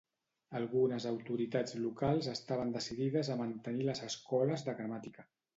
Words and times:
Algunes 0.59 1.05
autoritats 1.09 1.77
locals 1.83 2.31
estaven 2.33 2.73
decidides 2.79 3.29
a 3.35 3.39
mantenir 3.45 3.89
les 3.91 4.05
escoles 4.11 4.69
de 4.71 4.79
gramàtica. 4.81 5.33